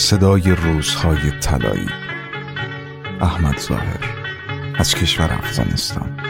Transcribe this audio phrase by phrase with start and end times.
[0.00, 1.88] صدای روزهای طلایی.
[3.20, 4.00] احمد ظاهر
[4.78, 6.20] از کشور افغانستان.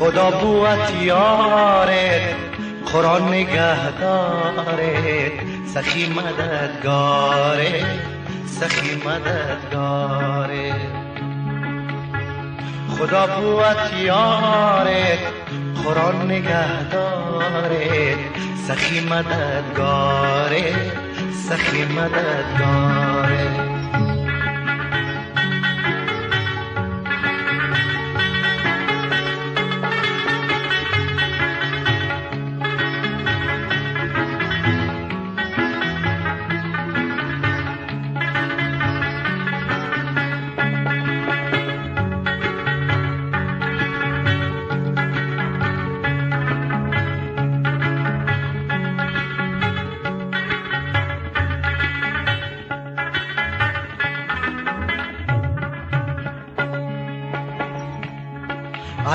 [0.00, 2.36] خدا بوت یارت
[2.92, 5.32] قرآن نگهدارت
[5.74, 7.84] سخی مددگاره
[8.46, 10.74] سخی مددگاره.
[12.98, 15.18] خدا بوت یارت
[15.84, 18.18] قرآن نگهدارت
[18.68, 20.74] سخی مددگاره
[21.48, 23.70] سخی مددگاره.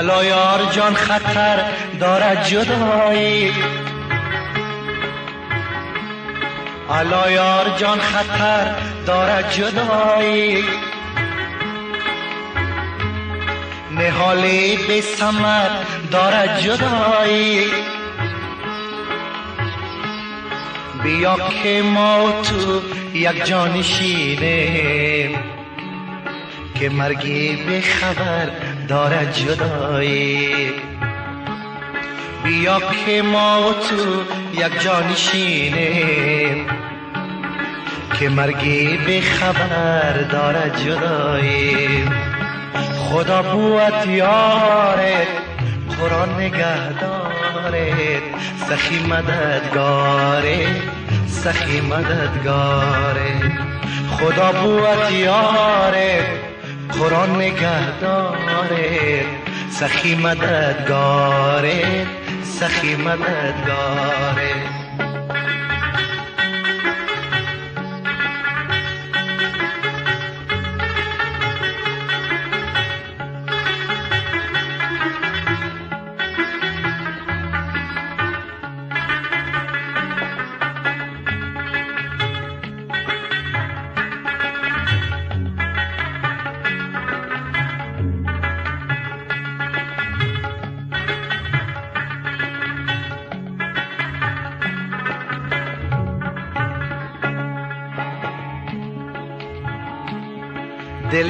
[0.06, 1.66] حالا یار جان خطر
[2.00, 3.52] دارد جدایی.
[6.88, 10.64] حالا یار جان خطر دارد جدایی.
[13.92, 15.70] نهالی به سمر
[16.12, 17.66] دارد جدایی.
[21.04, 22.82] بیا که ما تو
[23.14, 25.30] یک جانشینه
[26.80, 30.74] که مرگی به خبر دارد جدایی.
[32.44, 34.22] بیا که ما و تو
[34.54, 35.92] یک جانشینه
[38.20, 42.06] که مرگی به خبر دارد جدایی.
[43.00, 45.28] خدا بوت یارت
[46.00, 48.24] قرآن نگهدارت.
[48.70, 50.68] سخی مددگاره
[51.28, 53.52] سخی مددگاره.
[54.18, 56.55] خدا بوت یارت
[57.00, 59.26] قرآن نگهداره
[59.70, 62.08] سخی مددگاره
[62.44, 64.85] سخی مددگاره.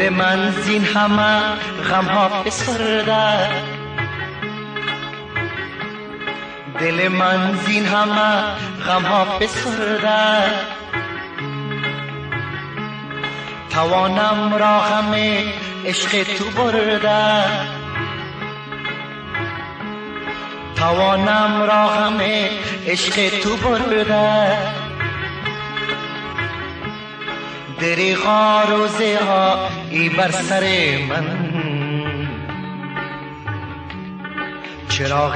[0.05, 1.41] دل من زین همه
[1.89, 3.49] غم ها بسرده
[6.79, 8.43] دل من زین همه
[8.87, 10.43] غم ها بسرده
[13.69, 15.13] توانم را غم
[15.85, 17.43] عشق تو برده.
[20.75, 22.19] توانم را غم
[22.87, 24.84] عشق تو برده.
[27.85, 30.63] دریغا روزه ها ای بر سر
[31.09, 31.25] من.
[34.89, 35.35] چراغ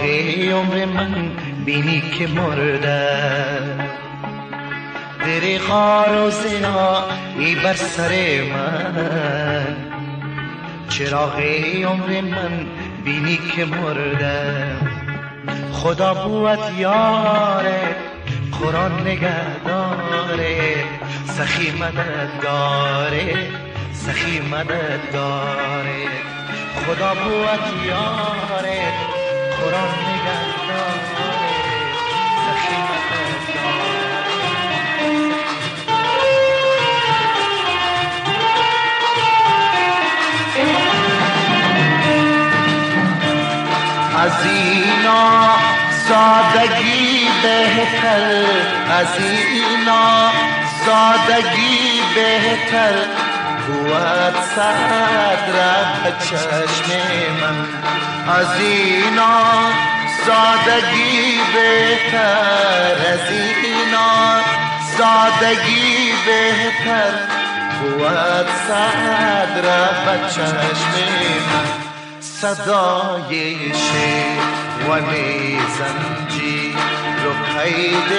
[0.51, 1.31] عمر من
[1.65, 3.09] بینی که مرده.
[5.19, 7.03] دریغا روزه ها
[7.37, 9.75] ای بر سر من.
[10.89, 11.39] چراغ
[11.83, 12.65] عمر من
[13.05, 14.65] بینی که مرده.
[15.73, 17.95] خدا بوت یاره
[18.59, 19.03] قرآن
[20.29, 20.83] داره
[21.25, 23.47] سخی مددگاره
[23.93, 26.07] سخی مددگاره
[26.85, 28.93] خدا بود یاره
[29.59, 30.39] قرآن نگه
[32.45, 32.75] سخی
[44.17, 45.78] از اینا
[46.09, 48.43] سادگی بهتر
[48.91, 50.31] از اینا
[50.85, 52.93] سادگی بهتر.
[53.67, 56.89] بود صدر چشم
[57.41, 57.65] من
[58.35, 59.41] از اینا
[60.25, 63.31] سادگی بهتر از
[63.63, 64.41] اینا
[64.97, 67.11] سادگی بهتر.
[67.79, 70.93] بود صدر چشم
[71.51, 71.88] من
[72.41, 75.09] صدای شیوان
[75.77, 76.75] زنجی
[77.23, 78.11] رو قید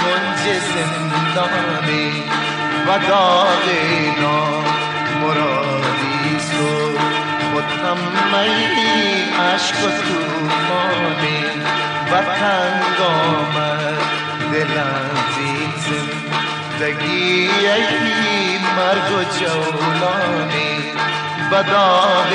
[0.00, 0.42] کنج
[0.74, 2.12] زندانی
[2.86, 3.66] و داغ
[5.20, 6.90] مرادی سو
[7.54, 8.54] متمی
[9.54, 11.44] عشق و توفانی
[12.12, 13.98] و تنگ آمد
[14.52, 15.10] دلم
[16.78, 20.73] زندگی ای مرگ و جولانی.
[21.50, 22.30] و داغ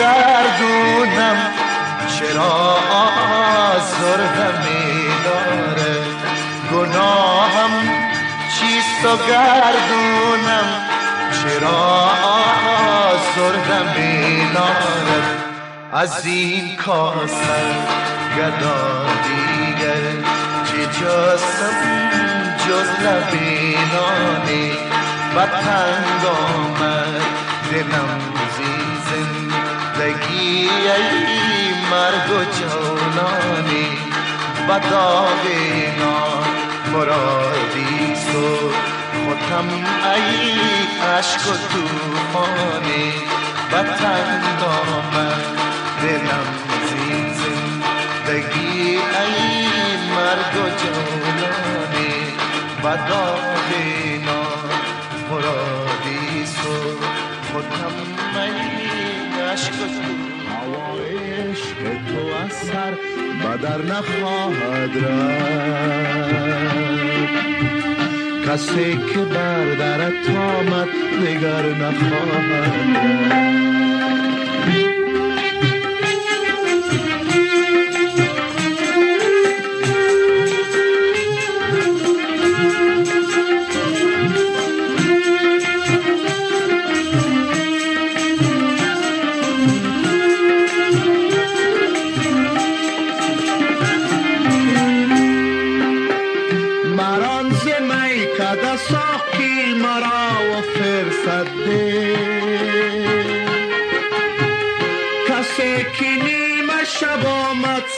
[0.00, 1.36] گردونم.
[2.18, 2.76] چرا
[3.70, 4.46] آزرده
[5.24, 5.94] داره؟
[6.72, 7.70] گناهم
[8.58, 10.68] چیست و گردونم؟
[11.42, 12.10] چرا
[13.02, 13.80] آزرده
[14.54, 15.40] داره؟
[15.92, 17.74] از این کاسر
[18.36, 20.28] گدا دیگر
[20.64, 21.76] چه جاسم
[22.68, 24.72] جز لبینانی
[25.36, 27.22] و تنگ آمد
[27.70, 28.20] دلم
[30.00, 33.88] زندگی ای مرگ و جولانی
[34.68, 36.20] و داغینا
[36.92, 38.70] مرادی سو
[39.24, 39.68] خودم
[40.14, 40.60] ای
[41.18, 43.12] عشق و توفانی
[43.70, 45.44] تنگ آمد
[46.02, 46.48] دلم
[47.34, 49.56] زندگی ای
[50.16, 52.14] مرگ و جولانی
[52.84, 53.49] و داغینا
[60.48, 62.94] هوا عشق تو از سر
[63.40, 66.30] بدر نخواهد رفت.
[68.48, 70.88] کسی که بر درت آمد
[71.20, 73.69] دیگر نخواهد رفت.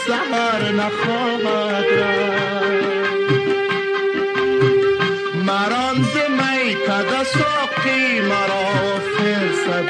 [0.06, 1.86] سهر نخواهد
[5.46, 9.88] مران ز می کده ساقی مرا فرصت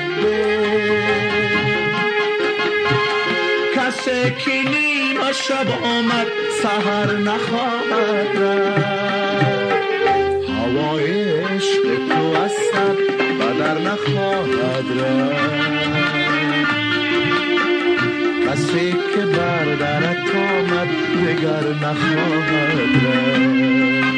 [3.77, 6.27] کسی که نیم شب آمد
[6.63, 8.37] سهر نخواهد
[10.49, 12.97] هوای عشق تو از سر
[13.41, 16.22] بدر نخواهد رفت
[18.53, 20.89] کسی که بر درت آمد
[21.27, 24.12] دگر نخواهد رفت.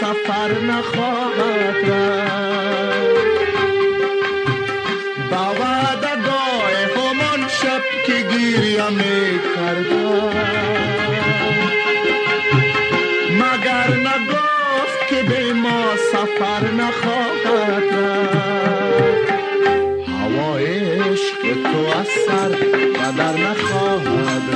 [0.00, 1.88] سفر نخواهد
[5.30, 9.40] با وعدگاه همان شب که گیریم می
[13.30, 17.27] مگر نگفت که به ما سفر نخواهد
[21.72, 22.50] تو از سر
[22.98, 24.48] و در نخواهد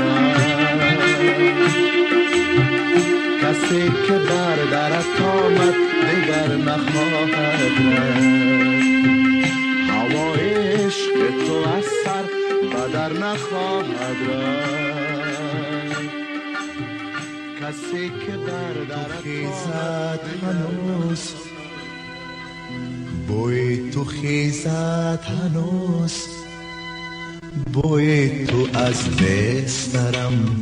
[3.42, 5.74] کسی که بر درت آمد
[6.10, 8.22] دیگر نخواهد رفت.
[9.90, 11.14] هوای عشق
[11.46, 12.24] تو از سر
[12.76, 14.16] و در نخواهد
[17.60, 21.32] کسی که بر درت خیزد هنوز.
[23.28, 26.31] بوی تو خیزد هنوز.
[27.72, 30.56] بوی تو از بسترم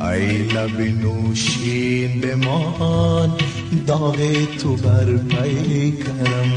[0.00, 3.32] ای لب نوشین بمان
[3.86, 4.16] داغ
[4.58, 6.54] تو بر پیکرم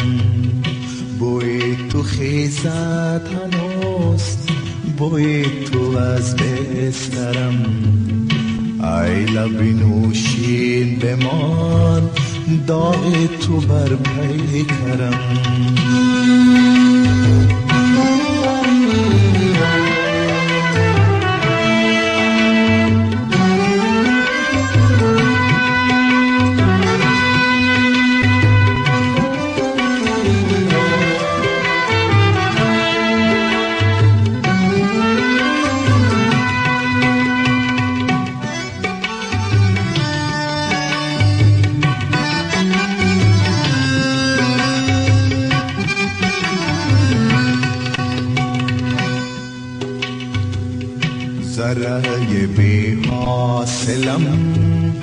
[1.19, 4.37] بوی تو خیزد هنوز
[4.97, 7.65] بوی تو از بسترم
[8.83, 12.09] ای لب نوشین بمان
[12.67, 15.19] داغ تو بر پیکرم
[54.17, 54.93] حاصلم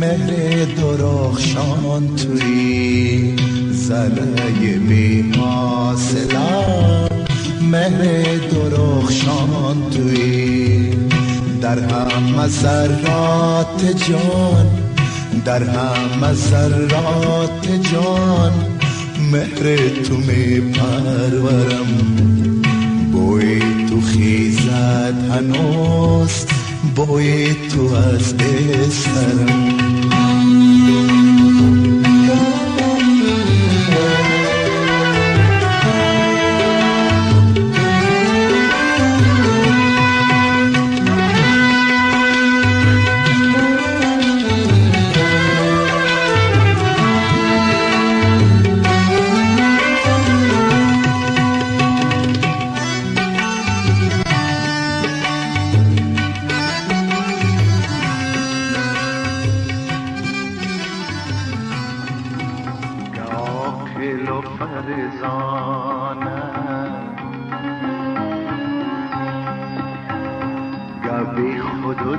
[0.00, 3.36] مهر درخشان توی
[3.72, 7.08] ذره بی حاصلم
[7.62, 10.90] مهر درخشان توی
[11.62, 14.66] در همه ذرات جان
[15.44, 18.52] در همه ذرات جان.
[19.32, 21.86] مهر تو می پرورم
[23.12, 26.53] بوی تو خیزد هنوز.
[26.95, 29.82] بوی تو از بسرم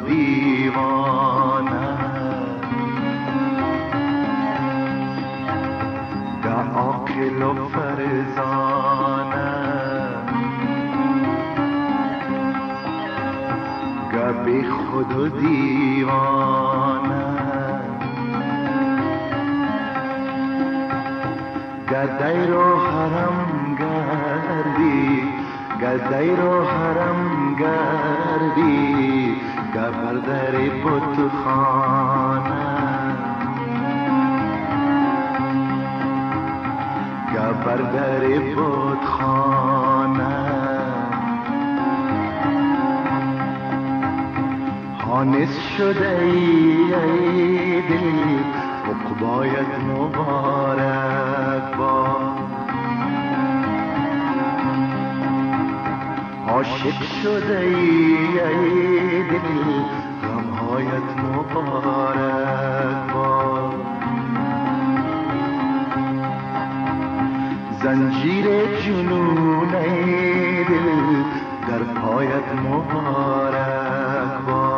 [0.07, 1.97] دیوانه.
[6.43, 8.95] در آکل و فرزانه
[14.13, 16.75] گبی خود و دیوانه.
[21.89, 25.23] گدای رو حرم گردی
[25.81, 29.14] گدای رو حرم گردی.
[29.75, 32.35] در در بتخانه
[37.65, 40.35] بر در بودخانه
[44.97, 48.43] حانس شده ای دل
[48.85, 50.54] خب خب عقبایت مبارک
[56.85, 59.39] عاشق شده ای ای دل
[60.23, 63.73] غمهایت مبارک با
[67.83, 68.45] زنجیر
[68.81, 71.23] جنون ای دل
[71.67, 74.74] در پایت مبارک با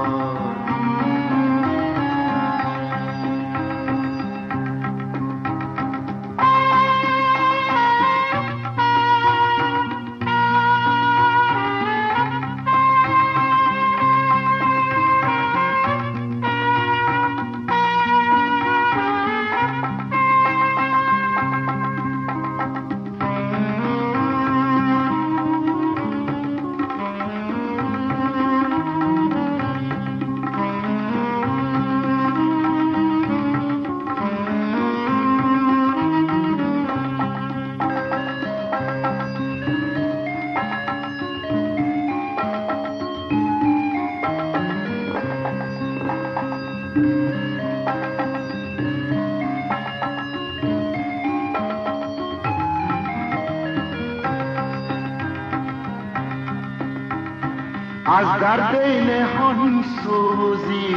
[58.17, 58.75] از درد
[59.09, 60.95] نهان سوزی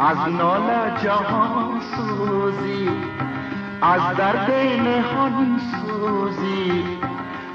[0.00, 2.88] از نال جهان سوزی.
[3.82, 4.50] از درد
[4.86, 6.84] نهان سوزی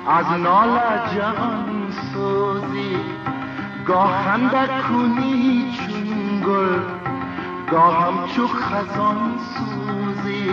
[0.07, 0.79] از نال
[1.15, 2.97] جهان سوزی.
[3.85, 4.51] گاهند
[4.89, 6.94] کنی چون گل
[7.71, 10.49] گاه همچو خزان سوزی.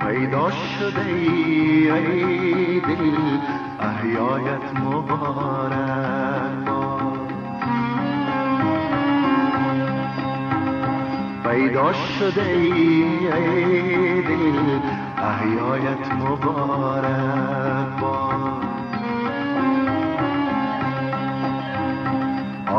[0.00, 3.38] پیدا شده ای, ای دل
[3.80, 6.52] احیایت مبارک
[11.44, 14.78] پیدا شده ای, ای دل
[15.18, 18.01] احیایت مبارک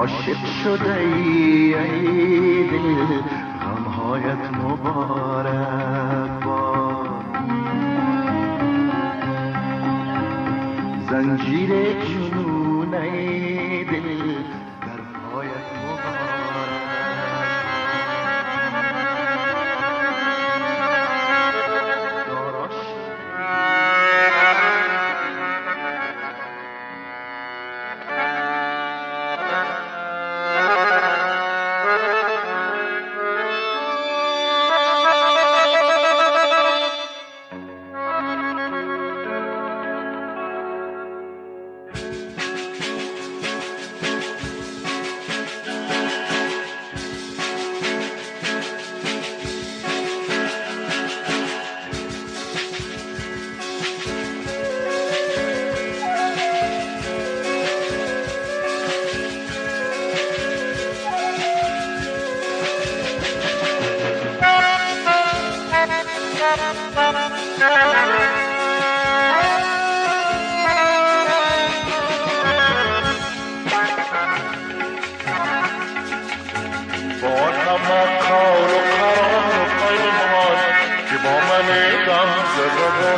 [0.04, 3.22] عاشق شده ای, ای دل
[3.62, 5.73] غمهایت مبارک.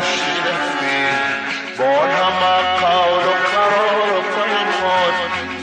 [0.02, 1.00] شیرفتی
[1.80, 2.40] بار هم
[2.82, 5.14] قول و قرار و پیمان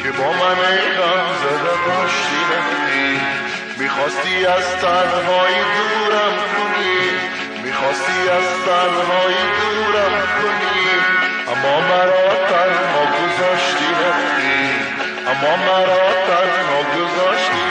[0.02, 0.60] که با من
[0.98, 3.20] غم زده داشتی رفتی
[3.78, 7.00] می‌خواستی از تنهایی دورم کنی
[7.64, 10.88] می‌خواستی از تنهایی دورم کنی
[11.52, 14.62] اما مرا تنها گذاشتی رفتی
[15.30, 17.61] اما مرا تنها گذاشتی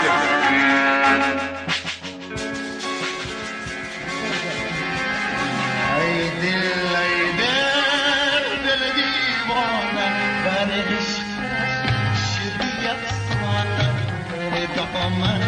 [14.82, 15.41] kapamaz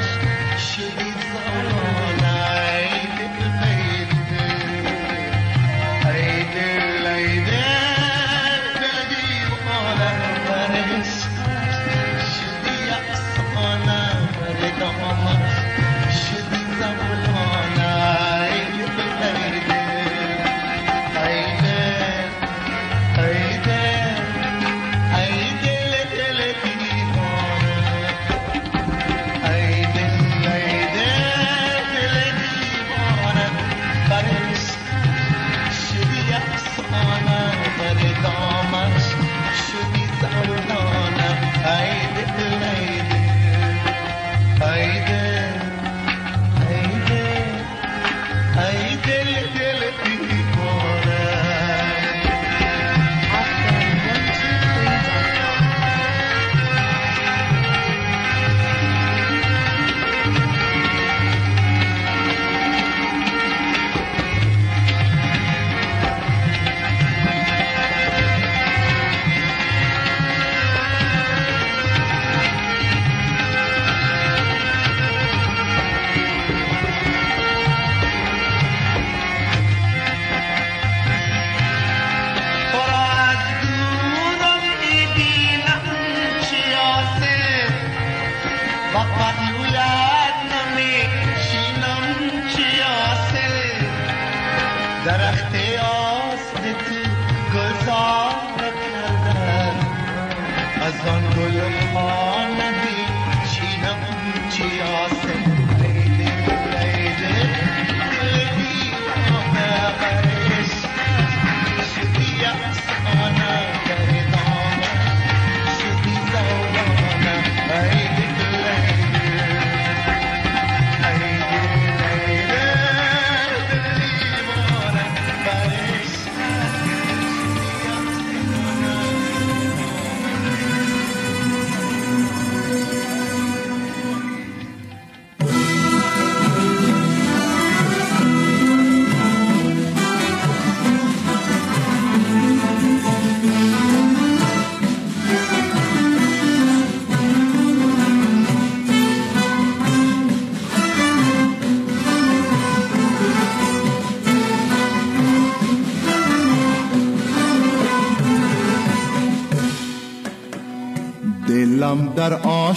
[0.57, 2.12] Şehit zavallı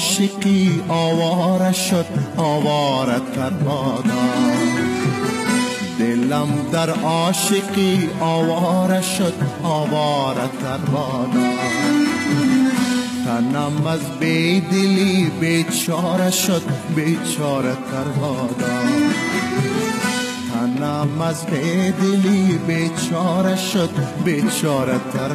[0.07, 3.51] عاشقی آواره شد آواره تر
[5.99, 10.79] دلم در عاشقی آواره شد آواره تر
[13.25, 16.62] تنم از بیدلی بیچاره شد
[16.97, 18.05] بیچاره تر
[20.53, 23.90] تنم از بیدلی بیچاره شد
[24.25, 25.29] بیچاره تر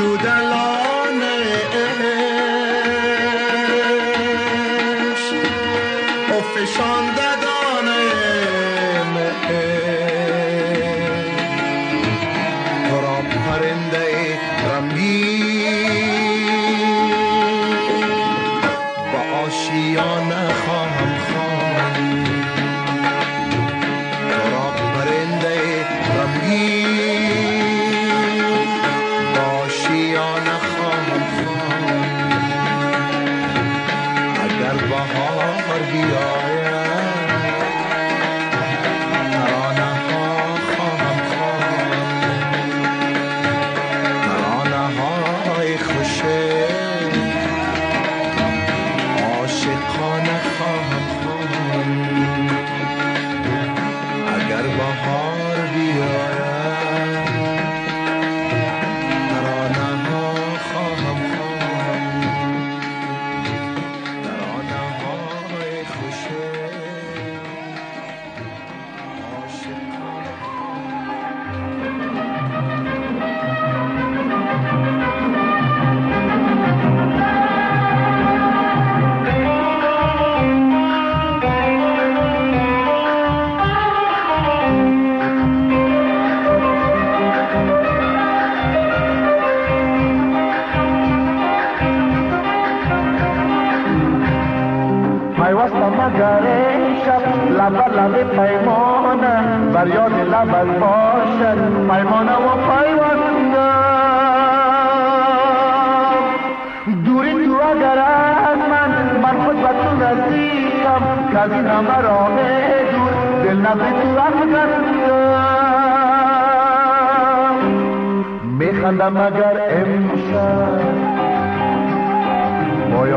[0.00, 0.49] میخندم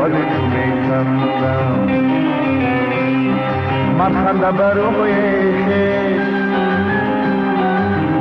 [0.04, 1.88] با تو میخندم
[3.98, 5.12] من خندم بر روی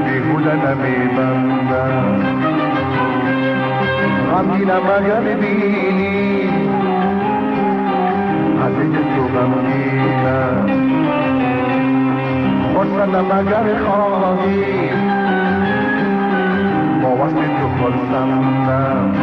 [0.06, 2.06] بیهوده نمیبندم.
[4.32, 6.50] غمگینم مگر ببینی
[8.66, 10.70] از اینجا تو غمگینم
[12.74, 14.90] خورسندم مگر خواهی؟
[17.04, 19.23] واسه تو خلصم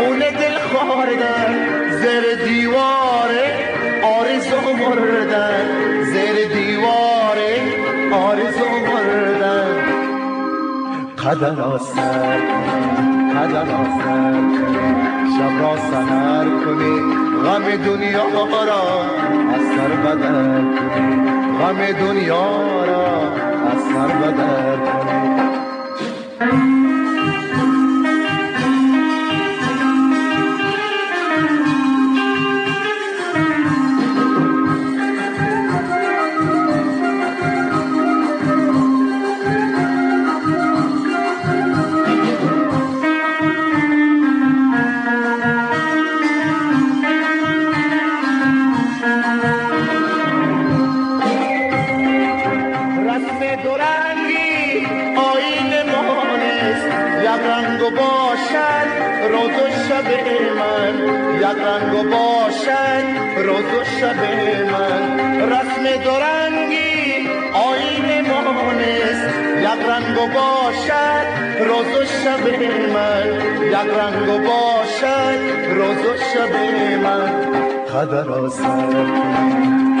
[0.00, 1.52] خونه دل خوردن
[1.90, 3.46] زر دیواره
[4.18, 5.66] آرزو مردن.
[6.12, 7.52] زر دیواره
[8.12, 9.70] آرزو مردن.
[11.24, 12.36] قدر آسر
[13.34, 14.34] قدر آسر
[15.36, 17.00] شب را سهر کنی
[17.44, 18.24] غم دنیا
[18.64, 18.84] را
[19.54, 21.10] از سر بدر کنی.
[21.60, 23.06] غم دنیا را
[23.72, 25.19] از سر بدر کنی.
[57.40, 58.88] یک رنگ باشد
[59.30, 60.08] روز و شب
[60.58, 60.94] من.
[61.36, 63.04] یک رنگ باشد
[63.36, 64.20] روز و شب
[64.72, 65.40] من.
[65.40, 69.28] رسم دورنگی آین مانست
[69.60, 71.26] یک رنگ باشد
[71.68, 72.44] روز و شب
[72.94, 73.26] من.
[73.66, 75.40] یک رنگ باشد
[75.74, 76.54] روز و شب
[77.02, 77.30] من.
[77.94, 78.92] قدر آسر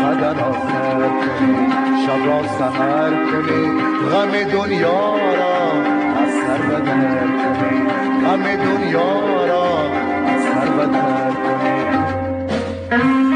[0.02, 0.40] قدر
[2.06, 3.80] شب را سهر کنی
[4.12, 5.99] غم دنیا را
[6.50, 7.82] سر بدر کنی.
[8.24, 9.90] غم دنیا را
[10.38, 13.29] سر بدر کنی.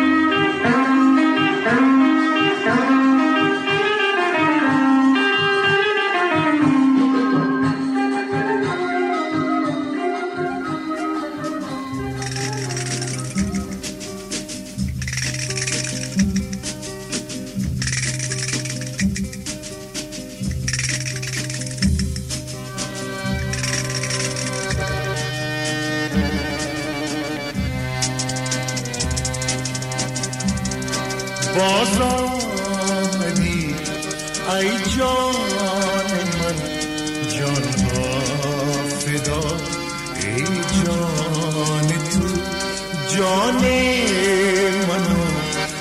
[31.55, 33.75] باز آمدی
[34.51, 35.35] ای جان
[36.41, 36.59] من
[37.29, 38.21] جان را
[38.99, 39.57] فدا
[40.23, 40.45] ای
[40.85, 42.27] جان تو
[43.17, 43.65] جان
[44.89, 45.25] منو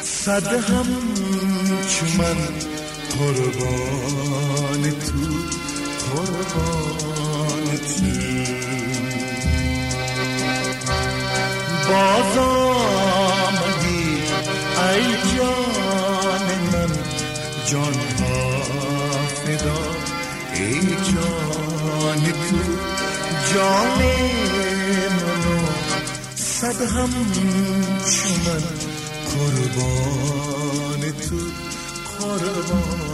[0.04, 0.88] صد هم
[1.90, 2.38] چو من
[3.18, 5.20] قربان تو
[6.16, 8.06] قربان تو
[11.90, 12.38] باز
[17.74, 18.62] جان ها
[19.46, 19.80] فدا.
[20.54, 22.58] ای جان تو
[23.54, 24.02] جان
[25.18, 25.60] منو
[26.36, 27.10] صد هم
[28.04, 28.64] چو من
[29.32, 31.36] قربان تو
[32.20, 33.13] قربان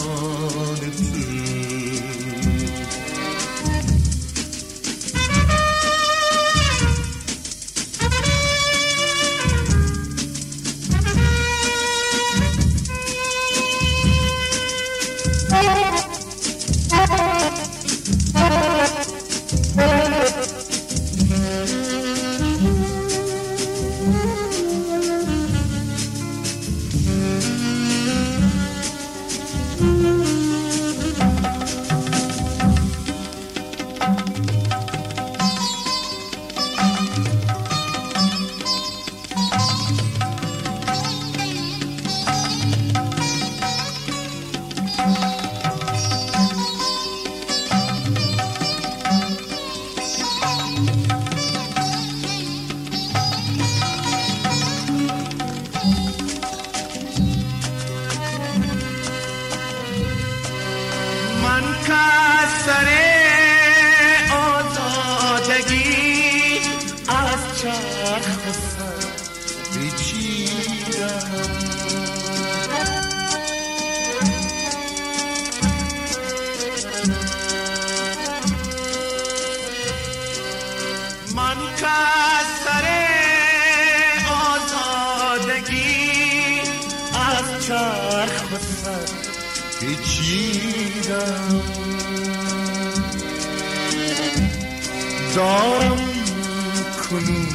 [89.89, 91.61] پیچیدم
[95.35, 95.99] دارم
[97.09, 97.47] کنون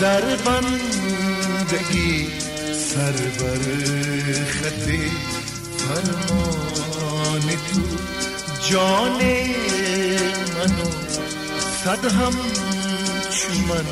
[0.00, 2.26] در بندگی
[2.74, 3.62] سر بر
[4.44, 4.88] خط
[5.78, 7.40] فرمان
[7.72, 7.82] تو.
[8.70, 9.20] جان
[10.54, 10.90] منو
[11.84, 12.34] صد هم
[13.30, 13.86] چو من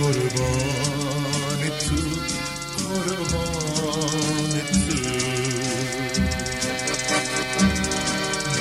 [0.00, 2.00] قربان تو.
[2.78, 4.49] قربان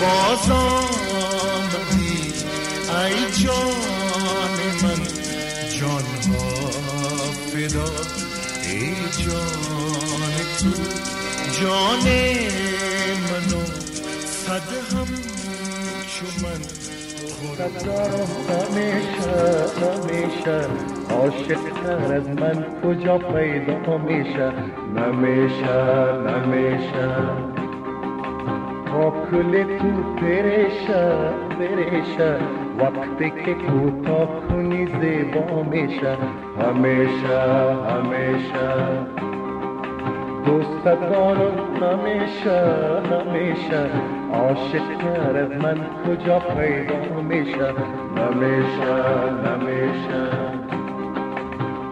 [0.01, 2.33] باز آمدی
[2.89, 5.01] ای جان من.
[5.79, 6.47] جانها
[7.51, 7.91] فدا.
[8.69, 10.69] ای جان تو
[11.62, 12.05] جان
[13.29, 13.63] منو.
[14.25, 15.09] صد هم
[16.13, 16.62] چو من
[18.49, 19.38] همیشه
[19.81, 20.67] همیشه.
[21.09, 24.51] عاشق تر از من کجا پیدا میشه؟
[24.95, 25.77] نمیشه
[26.27, 27.58] نمیشه.
[28.93, 31.12] با کل تو پریشه
[31.60, 32.38] پریشه
[32.80, 36.17] وقتی که کوتاه کنی زیبا میشه
[36.62, 37.39] همیشه
[37.89, 38.69] همیشه
[40.45, 42.62] دوست دارم همیشه
[43.12, 43.89] همیشه
[44.34, 44.82] عاشق
[45.36, 47.73] از من کجا پیدا میشه
[48.17, 48.93] نمیشه
[49.45, 50.21] نمیشه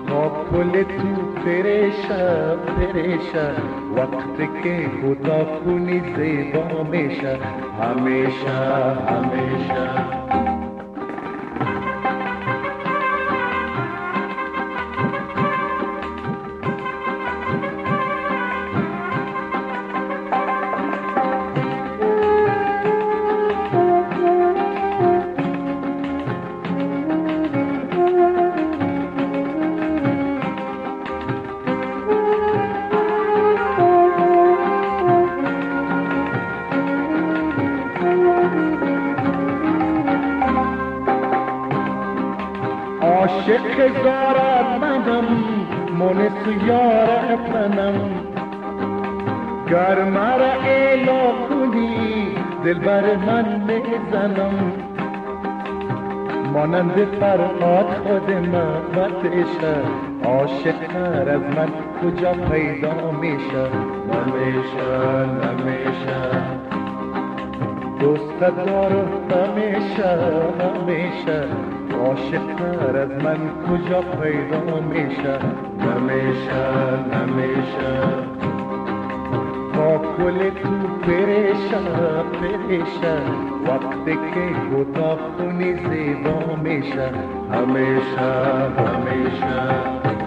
[0.10, 3.52] با کل تو پریشه پریشه
[3.98, 7.40] وقتی که خدا کنی زیبا میشه
[7.82, 8.50] همیشه
[9.08, 10.27] همیشه
[44.04, 45.26] زارت منم
[45.98, 47.96] مونس یارت منم
[49.70, 52.28] گر مرا الا کنی
[52.64, 54.72] دل بر من می‌زنم.
[56.54, 59.76] مانند فرهاد خود من بتشه
[60.24, 60.76] عاشق
[61.28, 61.70] از من
[62.02, 63.66] کجا پیدا میشه؟
[64.12, 64.90] نمیشه
[65.44, 66.22] نمیشه.
[68.00, 70.18] دوست دارم همیشه
[70.60, 71.44] همیشه
[72.06, 75.40] عاشق تر از من کجا پیدا میشه؟
[75.80, 76.64] نمیشه
[77.14, 77.92] نمیشه
[79.74, 81.78] با کل تو پریشه
[82.42, 83.18] پریشه
[83.68, 87.12] وقتی که گتا خونی زیبا میشه.
[87.52, 88.30] همیشه
[88.78, 90.27] همیشه.